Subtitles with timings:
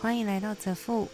[0.00, 1.08] 欢迎来到泽富，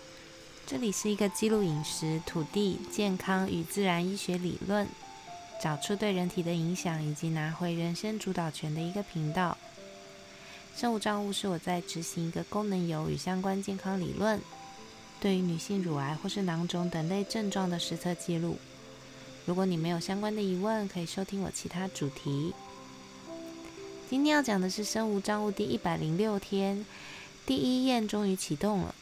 [0.66, 4.86] 这里是一个记录饮食、土地、健康与自然医学理论，
[5.62, 9.56] 找出对人体的影响，以及拿回人生主导权的一个频道。
[10.76, 14.38] 生物账务是我在执行一个功能油与相关健康理论，
[15.18, 18.58] 对于女性乳癌或是囊肿等类症状的实测记录。
[19.46, 22.52] 如果你没有相关的疑问，可以收听我其他主题。
[24.10, 26.84] 今天要讲的是生物账务第一百零六天。
[27.46, 28.94] 第一验终于启动了。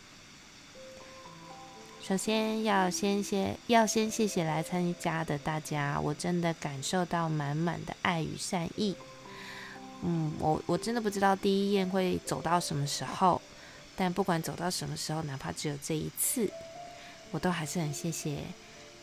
[2.03, 8.97] 首先要先谢，要先谢谢来参加的大家，我真的感受到满满的爱与善意。
[10.03, 13.41] 嗯，我我真的不知道第一验会走到什么时候，
[13.95, 16.51] 但不管走到什么时候，哪怕只有这一次，
[17.31, 18.39] 我都还是很谢谢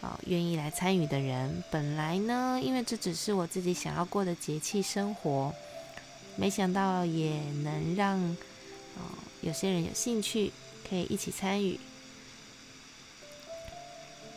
[0.01, 1.63] 啊，愿意来参与的人。
[1.71, 5.53] 本来呢，因为这只是我自己想要过的节气生活，
[6.35, 8.37] 没想到也能让
[9.41, 10.51] 有些人有兴趣，
[10.87, 11.79] 可以一起参与。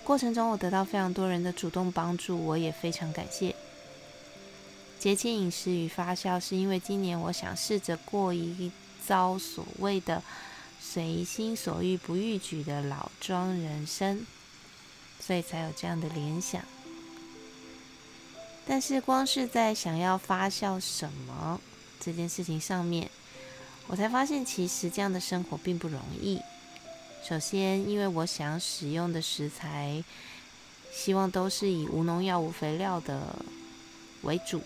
[0.04, 3.54] 过程中，我得到非常多人的主动帮助，我也非常感谢。
[4.98, 8.70] 节气饮食与发酵，是因为今年我想试着过一
[9.06, 10.22] 遭所谓的
[10.80, 14.26] 随心所欲不逾矩的老庄人生，
[15.20, 16.62] 所以才有这样的联想。
[18.64, 21.60] 但是，光是在想要发酵什么
[21.98, 23.10] 这件事情上面。
[23.88, 26.40] 我才发现，其实这样的生活并不容易。
[27.28, 30.02] 首先，因为我想使用的食材，
[30.92, 33.36] 希望都是以无农药、无肥料的
[34.22, 34.62] 为主，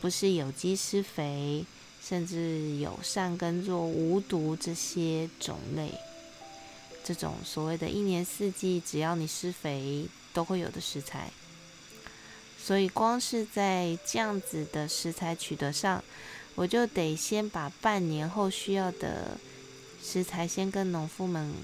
[0.00, 1.64] 不是有机施肥，
[2.04, 5.92] 甚至友善耕作、无毒这些种类，
[7.02, 11.30] 这种所谓的一年四季只要你施肥都会有的食材。
[12.60, 16.04] 所以，光是在这样子的食材取得上，
[16.58, 19.38] 我就得先把半年后需要的
[20.02, 21.54] 食材先跟农夫们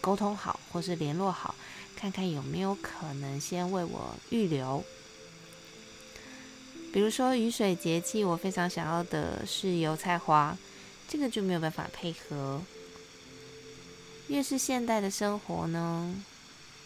[0.00, 1.54] 沟通好，或是联络好，
[1.94, 4.82] 看看有没有可能先为我预留。
[6.92, 10.58] 比如说雨水节气，我非常想要的是油菜花，
[11.06, 12.60] 这个就没有办法配合。
[14.26, 16.16] 越是现代的生活呢，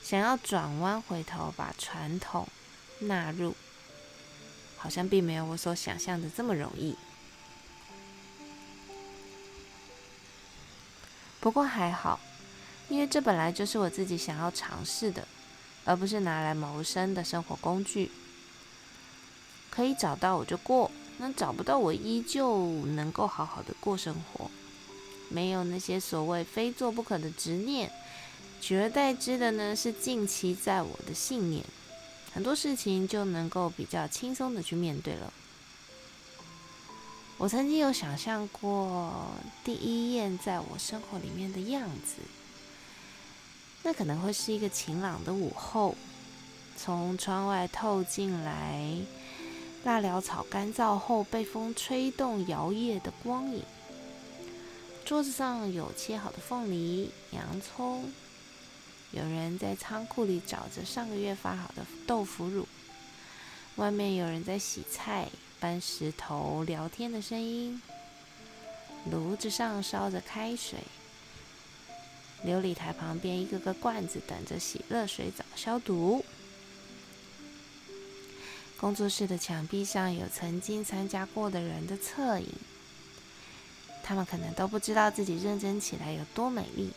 [0.05, 2.47] 想要转弯回头把传统
[2.99, 3.55] 纳入，
[4.77, 6.95] 好像并没有我所想象的这么容易。
[11.47, 12.19] 不过还好，
[12.89, 15.29] 因为这本来就是我自己想要尝试的，
[15.85, 18.11] 而不是拿来谋生的生活工具。
[19.71, 24.51] 可以找到我就过，那找不到我依旧能够好好的过生活，
[25.29, 27.93] 没有那些所谓非做不可的执念，
[28.61, 31.65] 取而代之的呢是近期在我的信念，
[32.35, 35.33] 很多事情就能够比较轻松的去面对了。
[37.39, 39.13] 我曾经有想象过
[39.63, 42.23] 第一燕在我生活里面的样子，
[43.83, 45.95] 那可能会是一个晴朗的午后，
[46.79, 48.91] 从窗外透进来，
[49.85, 53.63] 辣椒草干燥后被风吹动摇曳的光影。
[55.05, 58.11] 桌子上有切好的凤梨、洋葱，
[59.13, 62.67] 有人在仓库里找着上个月发好的豆腐乳，
[63.77, 65.29] 外面有人在洗菜。
[65.59, 67.81] 搬石头、聊天的声音，
[69.11, 70.79] 炉子上烧着开水，
[72.45, 76.25] 琉璃台旁边一个个罐子等着洗热水澡消毒。
[78.79, 82.53] 工作室的墙壁上有曾经参加过的人的侧影，
[84.03, 86.93] 他们可能都不知道自己认真起来有多美丽。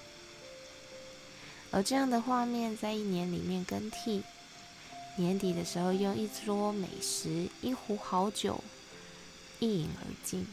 [1.72, 4.24] 而这样的画面在一年里面更替。
[5.18, 8.64] 年底的时候，用一桌美食、一壶好酒
[9.59, 10.47] 一饮而尽。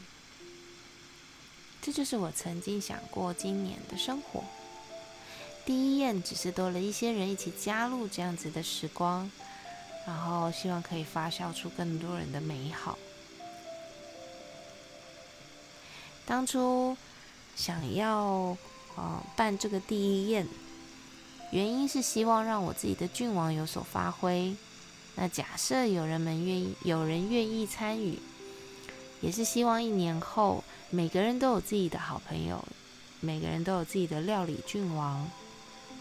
[1.81, 4.43] 这就是我曾经想过今年的生活。
[5.65, 9.31] 第一宴只是多了一些人一起加入这样子的时光，
[10.05, 12.97] 然后希望可以发酵出更多人的美好。
[16.25, 16.97] 当初
[17.55, 18.57] 想要
[18.95, 20.45] 呃办这个第一宴。
[21.51, 24.55] 原因是希望让我自己的郡王有所发挥。
[25.15, 28.19] 那假设有人们愿意，有人愿意参与，
[29.21, 32.63] 也是希望一年后每个人都有自己的好朋友，
[33.21, 35.27] 每个人都有自己的料理郡王，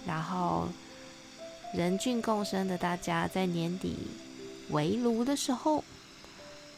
[0.05, 0.69] 然后
[1.73, 3.97] 人郡共生的大家在年底
[4.71, 5.83] 围炉的时候，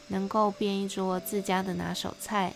[0.07, 2.53] 能够变一桌自家的拿手菜，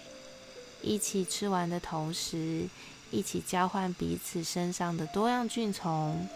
[0.82, 2.68] 一起吃完的同时。
[3.14, 6.28] 一起交换彼此身上的多样菌丛，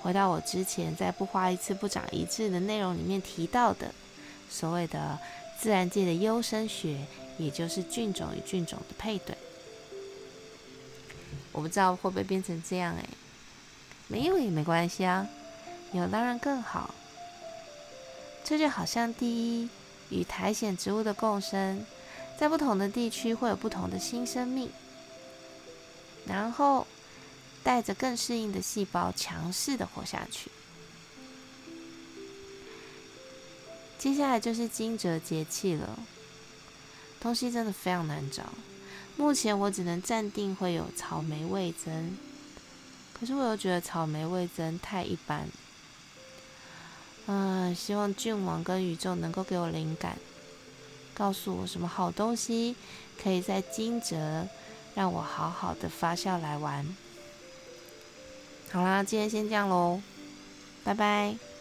[0.00, 3.92] 回到我之前在不花一次不长一智的内容里面提到的
[4.48, 5.18] 所谓的
[5.60, 6.98] 自然界的优生学，
[7.36, 9.36] 也就是菌种与菌种的配对。
[11.52, 13.06] 我不知道会不会变成这样诶，
[14.08, 15.28] 没有也没关系啊，
[15.92, 16.94] 有当然更好。
[18.42, 19.68] 这就好像第一
[20.08, 21.84] 与苔藓植物的共生，
[22.38, 24.70] 在不同的地区会有不同的新生命，
[26.26, 26.86] 然后
[27.62, 30.50] 带着更适应的细胞，强势的活下去。
[33.98, 35.98] 接下来就是惊蛰节气了，
[37.20, 38.44] 东西真的非常难找。
[39.16, 42.16] 目前我只能暂定会有草莓味增，
[43.12, 45.48] 可是我又觉得草莓味增太一般。
[47.26, 50.18] 嗯，希望郡王跟宇宙能够给我灵感，
[51.14, 52.76] 告诉我什么好东西
[53.22, 54.46] 可以在惊蛰
[54.94, 56.86] 让我好好的发酵来玩。
[58.70, 60.00] 好啦，今天先这样喽，
[60.82, 61.53] 拜拜。